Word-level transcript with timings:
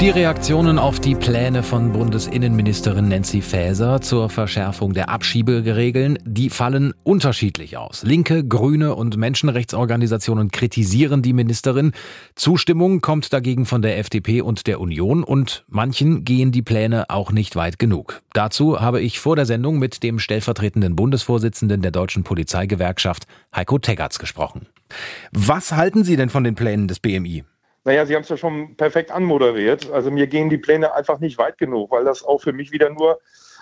Die 0.00 0.10
Reaktionen 0.10 0.78
auf 0.78 1.00
die 1.00 1.14
Pläne 1.14 1.62
von 1.62 1.92
Bundesinnenministerin 1.92 3.08
Nancy 3.08 3.40
Faeser 3.40 4.02
zur 4.02 4.28
Verschärfung 4.28 4.92
der 4.92 5.08
Abschieberegeln, 5.08 6.18
die 6.22 6.50
fallen 6.50 6.92
unterschiedlich 7.02 7.78
aus. 7.78 8.02
Linke, 8.02 8.44
Grüne 8.44 8.94
und 8.94 9.16
Menschenrechtsorganisationen 9.16 10.50
kritisieren 10.50 11.22
die 11.22 11.32
Ministerin. 11.32 11.92
Zustimmung 12.34 13.00
kommt 13.00 13.32
dagegen 13.32 13.64
von 13.64 13.80
der 13.80 13.96
FDP 13.98 14.42
und 14.42 14.66
der 14.66 14.80
Union 14.80 15.24
und 15.24 15.64
manchen 15.66 16.24
gehen 16.24 16.52
die 16.52 16.62
Pläne 16.62 17.08
auch 17.08 17.32
nicht 17.32 17.56
weit 17.56 17.78
genug. 17.78 18.20
Dazu 18.34 18.78
habe 18.78 19.00
ich 19.00 19.18
vor 19.18 19.34
der 19.34 19.46
Sendung 19.46 19.78
mit 19.78 20.02
dem 20.02 20.18
stellvertretenden 20.18 20.94
Bundesvorsitzenden 20.94 21.80
der 21.80 21.90
Deutschen 21.90 22.22
Polizeigewerkschaft 22.22 23.26
Heiko 23.54 23.78
Teggerts 23.78 24.18
gesprochen. 24.18 24.66
Was 25.32 25.72
halten 25.72 26.04
Sie 26.04 26.16
denn 26.16 26.28
von 26.28 26.44
den 26.44 26.54
Plänen 26.54 26.86
des 26.86 27.00
BMI? 27.00 27.44
Naja, 27.86 28.04
Sie 28.04 28.16
haben 28.16 28.22
es 28.22 28.28
ja 28.28 28.36
schon 28.36 28.74
perfekt 28.74 29.12
anmoderiert. 29.12 29.92
Also 29.92 30.10
mir 30.10 30.26
gehen 30.26 30.50
die 30.50 30.58
Pläne 30.58 30.92
einfach 30.92 31.20
nicht 31.20 31.38
weit 31.38 31.56
genug, 31.56 31.92
weil 31.92 32.04
das 32.04 32.24
auch 32.24 32.40
für 32.40 32.52
mich 32.52 32.72
wieder 32.72 32.90
nur 32.90 33.20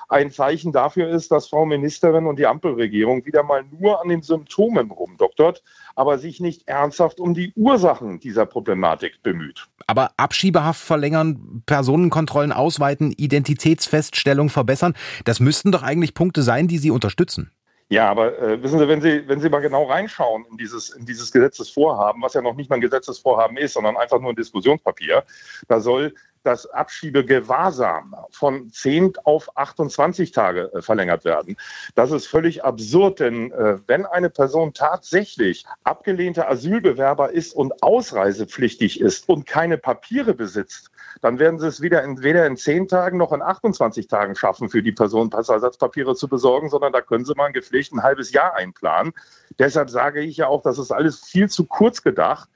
ein 0.09 0.31
Zeichen 0.31 0.73
dafür 0.73 1.11
ist, 1.11 1.31
dass 1.31 1.49
Frau 1.49 1.67
Ministerin 1.67 2.27
und 2.27 2.39
die 2.39 2.47
Ampelregierung 2.47 3.27
wieder 3.27 3.43
mal 3.43 3.65
nur 3.79 4.01
an 4.01 4.09
den 4.09 4.23
Symptomen 4.23 4.91
rumdoktert, 4.91 5.63
aber 5.95 6.17
sich 6.17 6.41
nicht 6.41 6.67
ernsthaft 6.67 7.21
um 7.21 7.35
die 7.35 7.53
Ursachen 7.55 8.19
dieser 8.19 8.47
Problematik 8.47 9.23
bemüht. 9.23 9.67
Aber 9.87 10.13
Abschiebehaft 10.17 10.81
verlängern, 10.81 11.63
Personenkontrollen 11.67 12.53
ausweiten, 12.53 13.13
Identitätsfeststellung 13.13 14.49
verbessern, 14.49 14.95
das 15.27 15.39
müssten 15.39 15.71
doch 15.71 15.83
eigentlich 15.83 16.15
Punkte 16.15 16.43
sein, 16.43 16.67
die 16.67 16.79
Sie 16.79 16.91
unterstützen. 16.91 17.51
Ja, 17.95 18.11
aber 18.11 18.37
äh, 18.43 18.61
wissen 18.61 18.81
Sie, 18.81 18.89
wenn 18.89 19.01
Sie, 19.01 19.29
wenn 19.29 19.39
Sie 19.39 19.49
mal 19.49 19.61
genau 19.61 19.85
reinschauen 19.85 20.45
in 20.51 20.57
dieses, 20.57 20.91
in 20.91 21.07
dieses 21.07 21.31
Gesetzesvorhaben, 21.31 22.21
was 22.23 22.35
ja 22.35 22.43
noch 22.43 22.57
nicht 22.57 22.69
mal 22.69 22.75
ein 22.75 22.81
Gesetzesvorhaben 22.81 23.57
ist, 23.57 23.75
sondern 23.75 23.97
einfach 23.97 24.19
nur 24.19 24.33
ein 24.33 24.37
Diskussionspapier, 24.37 25.23
da 25.69 25.79
soll 25.79 26.13
das 26.45 26.67
Abschiebegewahrsam 26.67 28.15
von 28.31 28.71
10 28.71 29.15
auf 29.25 29.57
28 29.57 30.33
Tage 30.33 30.71
äh, 30.73 30.83
verlängert 30.83 31.25
werden. 31.25 31.57
Das 31.95 32.11
ist 32.11 32.27
völlig 32.27 32.65
absurd, 32.65 33.21
denn 33.21 33.51
äh, 33.53 33.79
wenn 33.87 34.07
eine 34.07 34.31
Person 34.31 34.73
tatsächlich 34.73 35.65
abgelehnter 35.83 36.49
Asylbewerber 36.49 37.33
ist 37.33 37.55
und 37.55 37.83
ausreisepflichtig 37.83 39.01
ist 39.01 39.29
und 39.29 39.47
keine 39.47 39.79
Papiere 39.79 40.35
besitzt, 40.35 40.91
dann 41.21 41.39
werden 41.39 41.59
sie 41.59 41.67
es 41.67 41.81
wieder 41.81 42.03
in, 42.03 42.23
weder 42.23 42.47
in 42.47 42.57
10 42.57 42.89
Tagen 42.89 43.19
noch 43.19 43.33
in 43.33 43.43
28 43.43 44.09
Tagen 44.09 44.35
schaffen, 44.35 44.69
für 44.69 44.83
die 44.83 44.93
Person 44.93 45.31
Passersatzpapiere 45.31 46.15
zu 46.15 46.29
besorgen, 46.29 46.69
sondern 46.69 46.93
da 46.93 47.01
können 47.01 47.25
sie 47.25 47.35
mal 47.35 47.47
ein 47.47 47.53
gepflegt 47.53 47.93
ein 47.93 48.03
halbes 48.03 48.33
Jahr 48.33 48.55
einplanen. 48.55 49.13
Deshalb 49.59 49.91
sage 49.91 50.21
ich 50.21 50.37
ja 50.37 50.49
auch, 50.49 50.63
das 50.63 50.79
ist 50.79 50.91
alles 50.91 51.21
viel 51.21 51.49
zu 51.49 51.65
kurz 51.65 52.03
gedacht. 52.03 52.49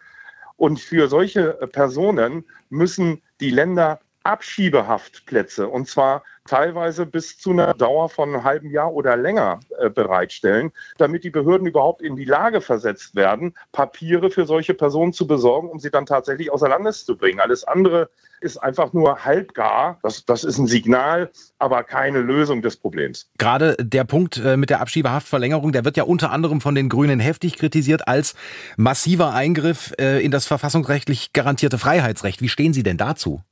Und 0.59 0.81
für 0.81 1.09
solche 1.09 1.53
Personen 1.73 2.45
müssen 2.69 3.23
die 3.41 3.51
Länder 3.51 4.01
Abschiebehaftplätze 4.29 5.69
und 5.69 5.89
zwar 5.89 6.23
teilweise 6.49 7.07
bis 7.07 7.39
zu 7.39 7.51
einer 7.51 7.75
Dauer 7.75 8.09
von 8.09 8.29
einem 8.29 8.45
halben 8.45 8.71
Jahr 8.71 8.93
oder 8.93 9.17
länger 9.17 9.61
äh, 9.79 9.91
bereitstellen, 9.91 10.73
damit 10.97 11.25
die 11.25 11.31
Behörden 11.31 11.67
überhaupt 11.67 12.03
in 12.03 12.17
die 12.17 12.25
Lage 12.25 12.61
versetzt 12.61 13.15
werden, 13.15 13.55
Papiere 13.73 14.31
für 14.31 14.47
solche 14.47 14.75
Personen 14.75 15.13
zu 15.13 15.27
besorgen, 15.27 15.69
um 15.69 15.79
sie 15.79 15.91
dann 15.91 16.07
tatsächlich 16.07 16.51
außer 16.53 16.69
Landes 16.69 17.05
zu 17.05 17.17
bringen. 17.17 17.41
Alles 17.41 17.65
andere 17.65 18.11
ist 18.41 18.59
einfach 18.59 18.93
nur 18.93 19.25
halbgar. 19.25 19.99
Das, 20.03 20.25
das 20.25 20.45
ist 20.45 20.59
ein 20.59 20.67
Signal, 20.67 21.31
aber 21.59 21.83
keine 21.83 22.21
Lösung 22.21 22.63
des 22.63 22.77
Problems. 22.77 23.29
Gerade 23.39 23.77
der 23.79 24.05
Punkt 24.05 24.37
äh, 24.39 24.57
mit 24.57 24.71
der 24.71 24.81
Abschiebehaftverlängerung, 24.81 25.73
der 25.73 25.85
wird 25.85 25.97
ja 25.97 26.05
unter 26.05 26.33
anderem 26.33 26.61
von 26.61 26.75
den 26.75 26.89
Grünen 26.89 27.21
heftig 27.21 27.57
kritisiert 27.57 28.09
als 28.09 28.35
massiver 28.77 29.33
Eingriff 29.33 29.93
äh, 29.99 30.23
in 30.25 30.31
das 30.31 30.47
verfassungsrechtlich 30.47 31.33
garantierte 31.33 31.79
Freiheitsrecht. 31.79 32.43
Wie 32.43 32.49
stehen 32.49 32.73
Sie 32.73 32.83
denn 32.83 32.97
dazu? 32.97 33.43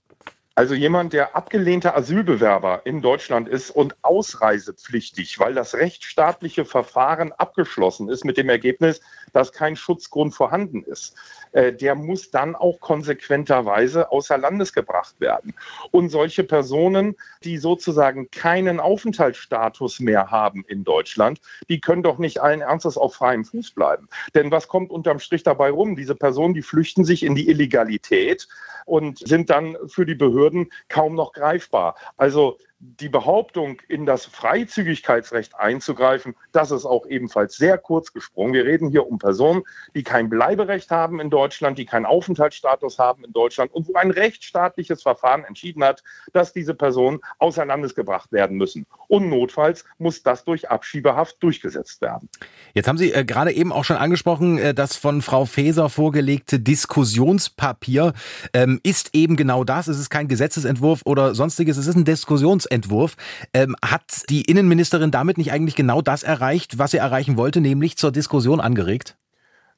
Also 0.59 0.75
jemand, 0.75 1.13
der 1.13 1.37
abgelehnter 1.37 1.95
Asylbewerber 1.95 2.81
in 2.87 3.03
Deutschland 3.03 3.47
ist 3.47 3.71
und 3.71 3.95
ausreisepflichtig, 4.01 5.39
weil 5.39 5.53
das 5.53 5.75
rechtsstaatliche 5.75 6.65
Verfahren 6.65 7.33
abgeschlossen 7.33 8.09
ist 8.09 8.25
mit 8.25 8.39
dem 8.39 8.49
Ergebnis, 8.49 9.03
dass 9.37 9.53
kein 9.53 9.77
Schutzgrund 9.77 10.35
vorhanden 10.35 10.83
ist, 10.83 11.15
äh, 11.53 11.71
der 11.71 11.95
muss 11.95 12.31
dann 12.31 12.57
auch 12.57 12.81
konsequenterweise 12.81 14.11
außer 14.11 14.39
Landes 14.39 14.73
gebracht 14.73 15.21
werden. 15.21 15.53
Und 15.91 16.09
solche 16.09 16.43
Personen, 16.43 17.17
die 17.45 17.59
sozusagen 17.59 18.31
keinen 18.31 18.81
Aufenthaltsstatus 18.81 20.01
mehr 20.01 20.31
haben 20.31 20.65
in 20.67 20.85
Deutschland, 20.85 21.43
die 21.69 21.81
können 21.83 22.03
doch 22.03 22.17
nicht 22.17 22.41
allen 22.41 22.63
Ernstes 22.63 22.97
auf 22.97 23.17
freiem 23.17 23.45
Fuß 23.45 23.73
bleiben. 23.73 24.09
Denn 24.35 24.51
was 24.51 24.69
kommt 24.69 24.91
unterm 24.91 25.19
Strich 25.19 25.43
dabei 25.43 25.69
rum? 25.69 25.97
Diese 25.97 26.15
Personen, 26.15 26.55
die 26.55 26.63
flüchten 26.63 27.05
sich 27.05 27.23
in 27.23 27.35
die 27.35 27.51
Illegalität 27.51 28.49
und 28.87 29.19
sind 29.19 29.51
dann 29.51 29.77
für 29.87 30.07
die 30.07 30.15
Behörden 30.15 30.73
kaum 30.89 31.15
noch 31.15 31.35
greifbar. 31.35 31.97
Also 32.17 32.57
die 32.79 33.09
Behauptung, 33.09 33.81
in 33.89 34.05
das 34.05 34.27
Freizügigkeitsrecht 34.27 35.59
einzugreifen, 35.59 36.37
das 36.53 36.71
ist 36.71 36.85
auch 36.85 37.07
ebenfalls 37.07 37.57
sehr 37.57 37.79
kurz 37.79 38.13
gesprungen. 38.13 38.53
Wir 38.53 38.67
reden 38.67 38.91
hier 38.91 39.07
um 39.07 39.19
Personen, 39.19 39.63
die 39.95 40.03
kein 40.03 40.29
Bleiberecht 40.29 40.91
haben 40.91 41.19
in 41.19 41.31
Deutschland, 41.31 41.79
die 41.79 41.87
keinen 41.87 42.05
Aufenthaltsstatus 42.05 42.99
haben 42.99 43.25
in 43.25 43.33
Deutschland 43.33 43.73
und 43.73 43.89
wo 43.89 43.95
ein 43.95 44.11
rechtsstaatliches 44.11 45.03
Verfahren 45.03 45.45
entschieden 45.45 45.83
hat, 45.83 46.03
dass 46.35 46.53
diese 46.53 46.75
Personen 46.75 47.21
außer 47.39 47.67
gebracht 47.95 48.33
werden 48.33 48.57
müssen. 48.57 48.87
Und 49.09 49.29
notfalls 49.29 49.85
muss 49.99 50.23
das 50.23 50.45
durch 50.45 50.69
Abschiebehaft 50.69 51.37
durchgesetzt 51.43 52.01
werden. 52.03 52.29
Jetzt 52.75 52.89
haben 52.89 52.99
Sie 52.99 53.13
äh, 53.13 53.25
gerade 53.25 53.53
eben 53.53 53.73
auch 53.73 53.85
schon 53.85 53.97
angesprochen, 53.97 54.59
äh, 54.59 54.75
das 54.75 54.97
von 54.97 55.23
Frau 55.23 55.45
Faeser 55.47 55.89
vorgelegte 55.89 56.59
Diskussionspapier 56.59 58.13
ähm, 58.53 58.81
ist 58.83 59.11
eben 59.15 59.37
genau 59.37 59.65
das. 59.65 59.89
Es 59.89 59.99
ist 59.99 60.11
kein 60.11 60.29
Gesetzesentwurf 60.29 61.03
oder 61.05 61.35
sonstiges, 61.35 61.77
es 61.77 61.87
ist 61.87 61.97
ein 61.97 62.05
Diskussionspapier. 62.05 62.66
Gesetzentwurf. 62.67 63.17
Ähm, 63.53 63.77
hat 63.85 64.29
die 64.29 64.43
Innenministerin 64.43 65.11
damit 65.11 65.39
nicht 65.39 65.53
eigentlich 65.53 65.77
genau 65.77 66.03
das 66.03 66.23
erreicht, 66.23 66.79
was 66.79 66.91
sie 66.91 66.99
erreichen 66.99 67.37
wollte, 67.37 67.61
nämlich 67.61 67.97
zur 67.97 68.13
Diskussion 68.13 68.61
angeregt? 68.61 69.17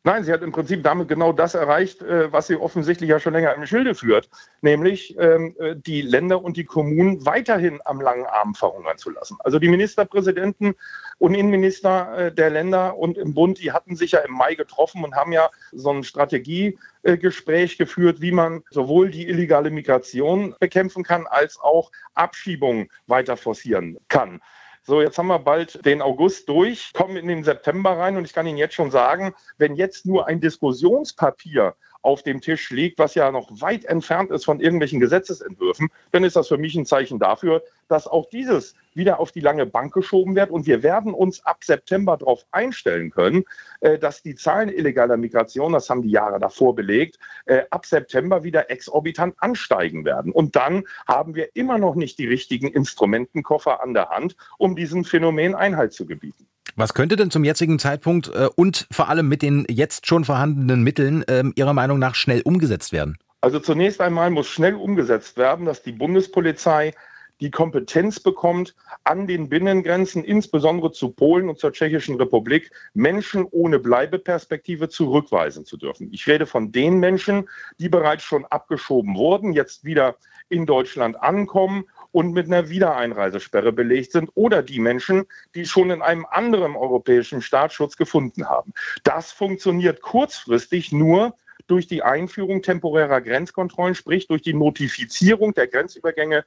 Nein, 0.05 0.23
sie 0.23 0.33
hat 0.33 0.43
im 0.43 0.53
Prinzip 0.53 0.85
damit 0.85 1.09
genau 1.09 1.33
das 1.33 1.55
erreicht, 1.55 2.03
äh, 2.03 2.33
was 2.33 2.47
sie 2.47 2.57
offensichtlich 2.57 3.11
ja 3.11 3.19
schon 3.19 3.33
länger 3.33 3.55
im 3.55 3.67
Schilde 3.67 3.97
führt, 3.97 4.31
nämlich 4.63 5.19
ähm, 5.19 5.57
äh, 5.59 5.75
die 5.75 6.03
Länder 6.03 6.43
und 6.43 6.57
die 6.57 6.65
Kommunen 6.65 7.27
weiterhin 7.27 7.81
am 7.85 8.01
langen 8.01 8.25
Arm 8.25 8.55
verhungern 8.55 8.97
zu 8.97 9.11
lassen. 9.11 9.37
Also 9.41 9.59
die 9.59 9.69
Ministerpräsidenten 9.69 10.77
und 11.19 11.35
Innenminister 11.35 12.17
äh, 12.17 12.33
der 12.33 12.51
Länder 12.51 12.97
und 12.97 13.19
im 13.19 13.35
Bund, 13.35 13.59
die 13.59 13.73
hatten 13.73 13.97
sich 13.97 14.13
ja 14.13 14.21
im 14.21 14.33
Mai 14.33 14.55
getroffen 14.55 15.03
und 15.03 15.17
haben 15.17 15.33
ja 15.33 15.51
so 15.73 15.91
ein 15.91 16.05
Strategiegespräch 16.05 17.77
geführt, 17.77 18.21
wie 18.21 18.33
man 18.33 18.63
sowohl 18.71 19.11
die 19.11 19.29
illegale 19.29 19.71
Migration 19.71 20.55
bekämpfen 20.61 21.03
kann, 21.03 21.27
als 21.27 21.59
auch 21.59 21.91
Abschiebungen 22.15 22.89
weiter 23.09 23.37
forcieren 23.37 23.99
kann. 24.09 24.41
So, 24.89 25.03
jetzt 25.03 25.19
haben 25.19 25.27
wir 25.27 25.39
bald 25.39 25.85
den 25.85 26.01
August 26.01 26.49
durch, 26.49 26.95
kommen 26.95 27.19
in 27.19 27.29
den 27.29 27.45
September 27.45 27.99
rein 27.99 28.17
und 28.17 28.25
ich 28.25 28.33
kann 28.33 28.47
Ihnen 28.47 28.57
jetzt 28.57 28.73
schon 28.75 28.91
sagen, 28.91 29.35
wenn 29.59 29.77
jetzt 29.77 30.07
nur 30.07 30.27
ein 30.27 30.41
Diskussionspapier 30.41 31.75
auf 32.03 32.23
dem 32.23 32.41
Tisch 32.41 32.71
liegt, 32.71 32.99
was 32.99 33.15
ja 33.15 33.31
noch 33.31 33.49
weit 33.61 33.85
entfernt 33.85 34.31
ist 34.31 34.45
von 34.45 34.61
irgendwelchen 34.61 35.01
Gesetzesentwürfen, 35.01 35.89
dann 36.13 36.25
ist 36.25 36.37
das 36.37 36.49
für 36.49 36.59
mich 36.59 36.75
ein 36.75 36.87
Zeichen 36.87 37.19
dafür, 37.19 37.63
dass 37.89 38.07
auch 38.07 38.29
dieses 38.29 38.75
wieder 38.95 39.21
auf 39.21 39.33
die 39.33 39.41
lange 39.41 39.67
Bank 39.67 39.95
geschoben 39.95 40.35
wird. 40.35 40.51
Und 40.51 40.67
wir 40.67 40.83
werden 40.83 41.15
uns 41.15 41.45
ab 41.45 41.65
September 41.65 42.17
darauf 42.17 42.45
einstellen 42.51 43.11
können, 43.11 43.45
äh, 43.81 43.99
dass 43.99 44.23
die 44.23 44.35
Zahlen 44.35 44.69
illegaler 44.69 45.17
Migration, 45.17 45.73
das 45.73 45.89
haben 45.89 46.03
die 46.03 46.11
Jahre 46.11 46.39
davor 46.39 46.75
belegt, 46.75 47.19
äh, 47.47 47.63
ab 47.71 47.87
September 47.87 48.43
wieder 48.43 48.71
exorbitant 48.71 49.35
ansteigen 49.39 50.05
werden. 50.05 50.33
Und 50.33 50.57
dann 50.57 50.85
haben 51.07 51.35
wir 51.35 51.55
immer 51.55 51.79
noch 51.79 51.95
nicht 51.95 52.19
die 52.19 52.27
richtigen 52.27 52.69
Instrumentenkoffer 52.69 53.83
an 53.83 53.95
der 53.95 54.11
Hand, 54.11 54.37
um 54.59 54.77
diesem 54.77 55.05
Phänomen 55.05 55.55
Einhalt 55.55 55.93
zu 55.93 56.07
gebieten. 56.07 56.49
Was 56.79 56.95
könnte 56.95 57.17
denn 57.17 57.33
zum 57.33 57.43
jetzigen 57.43 57.81
Zeitpunkt 57.81 58.29
äh, 58.29 58.49
und 58.55 58.87
vor 58.93 59.09
allem 59.09 59.29
mit 59.29 59.43
den 59.43 59.67
jetzt 59.69 60.07
schon 60.07 60.25
vorhandenen 60.25 60.85
Mitteln 60.85 61.25
äh, 61.25 61.43
Ihrer 61.57 61.73
Meinung 61.73 61.99
nach 61.99 62.15
schnell 62.15 62.41
umgesetzt 62.43 62.93
werden? 62.93 63.19
Also 63.41 63.59
zunächst 63.59 64.01
einmal 64.01 64.31
muss 64.31 64.47
schnell 64.47 64.77
umgesetzt 64.77 65.37
werden, 65.39 65.67
dass 65.67 65.83
die 65.83 65.91
Bundespolizei 65.91 66.95
die 67.41 67.51
Kompetenz 67.51 68.21
bekommt, 68.21 68.77
an 69.03 69.27
den 69.27 69.49
Binnengrenzen, 69.49 70.23
insbesondere 70.23 70.93
zu 70.93 71.11
Polen 71.11 71.49
und 71.49 71.59
zur 71.59 71.73
Tschechischen 71.73 72.15
Republik, 72.15 72.71
Menschen 72.95 73.45
ohne 73.51 73.81
Bleibeperspektive 73.81 74.89
zurückweisen 74.89 75.65
zu 75.65 75.77
dürfen. 75.77 76.09
Ich 76.13 76.29
rede 76.29 76.47
von 76.47 76.71
den 76.71 77.01
Menschen, 77.01 77.49
die 77.81 77.89
bereits 77.89 78.23
schon 78.23 78.45
abgeschoben 78.47 79.17
wurden, 79.17 79.53
jetzt 79.53 79.85
wieder 79.85 80.15
in 80.49 80.65
Deutschland 80.65 81.21
ankommen 81.21 81.87
und 82.13 82.33
mit 82.33 82.47
einer 82.47 82.69
Wiedereinreisesperre 82.69 83.73
belegt 83.73 84.13
sind 84.13 84.31
oder 84.35 84.63
die 84.63 84.81
Menschen, 84.81 85.27
die 85.55 85.67
schon 85.67 85.91
in 85.91 86.03
einem 86.03 86.27
anderen 86.31 86.77
europäischen 86.77 87.43
Staat 87.43 87.73
Schutz 87.73 87.97
gefunden 87.97 88.49
haben. 88.49 88.73
Das 89.05 89.33
funktioniert 89.33 90.01
kurzfristig 90.01 90.93
nur 90.93 91.35
durch 91.67 91.87
die 91.87 92.03
Einführung 92.03 92.63
temporärer 92.63 93.21
Grenzkontrollen, 93.21 93.95
sprich 93.95 94.27
durch 94.27 94.43
die 94.43 94.55
Notifizierung 94.55 95.55
der 95.55 95.69
Grenzübergänge 95.69 96.45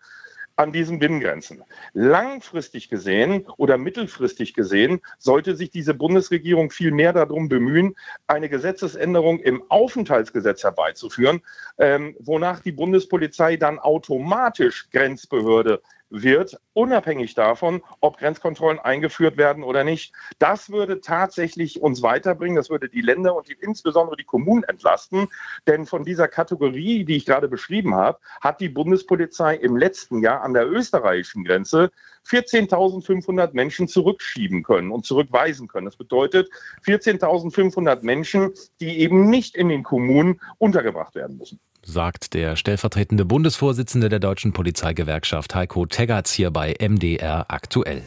an 0.62 0.72
diesen 0.72 1.00
Binnengrenzen. 1.00 1.64
Langfristig 1.94 2.88
gesehen 2.88 3.48
oder 3.58 3.80
mittelfristig 3.80 4.54
gesehen 4.54 5.02
sollte 5.18 5.56
sich 5.56 5.72
diese 5.72 5.96
Bundesregierung 5.96 6.70
viel 6.70 6.92
mehr 6.92 7.14
darum 7.14 7.50
bemühen, 7.50 7.96
eine 8.28 8.48
Gesetzesänderung 8.48 9.40
im 9.40 9.64
Aufenthaltsgesetz 9.70 10.64
herbeizuführen, 10.64 11.42
ähm, 11.80 12.16
wonach 12.20 12.60
die 12.60 12.72
Bundespolizei 12.72 13.58
dann 13.58 13.80
automatisch 13.80 14.90
Grenzbehörde 14.92 15.82
wird, 16.12 16.60
unabhängig 16.74 17.34
davon, 17.34 17.82
ob 18.02 18.18
Grenzkontrollen 18.18 18.80
eingeführt 18.80 19.38
werden 19.38 19.64
oder 19.64 19.84
nicht. 19.84 20.14
Das 20.38 20.70
würde 20.70 21.02
tatsächlich 21.02 21.82
uns 21.82 22.04
weiterbringen. 22.04 22.58
Das 22.58 22.70
würde 22.70 22.90
die 22.90 23.02
Länder 23.02 23.36
und 23.36 23.48
die, 23.48 23.58
insbesondere 23.60 24.18
die 24.18 24.26
Kommunen 24.26 24.64
entlasten. 24.64 25.28
Denn 25.68 25.86
von 25.86 26.04
dieser 26.04 26.28
Kategorie, 26.28 27.06
die 27.06 27.16
ich 27.16 27.26
gerade 27.26 27.48
beschrieben 27.48 27.96
habe, 27.96 28.20
hat 28.42 28.60
die 28.60 28.70
Bundespolizei 28.70 29.56
im 29.56 29.78
letzten 29.78 30.22
Jahr 30.22 30.42
an 30.42 30.54
der 30.54 30.70
österreichischen 30.70 31.46
Grenze 31.46 31.92
14.500 32.28 33.54
Menschen 33.54 33.88
zurückschieben 33.88 34.64
können 34.64 34.92
und 34.92 35.06
zurückweisen 35.06 35.68
können. 35.68 35.86
Das 35.86 35.96
bedeutet 35.96 36.50
14.500 36.86 38.04
Menschen, 38.04 38.54
die 38.80 39.00
eben 39.00 39.30
nicht 39.30 39.56
in 39.56 39.70
den 39.70 39.84
Kommunen 39.84 40.40
untergebracht 40.60 41.16
werden 41.16 41.38
müssen 41.38 41.60
sagt 41.84 42.34
der 42.34 42.56
stellvertretende 42.56 43.26
Bundesvorsitzende 43.26 44.10
der 44.10 44.20
Deutschen 44.20 44.54
Polizeigewerkschaft 44.54 45.56
Heiko 45.56 45.86
Teggerts 45.86 46.32
hier 46.32 46.52
bei 46.52 46.76
MDR 46.80 47.46
aktuell. 47.50 48.04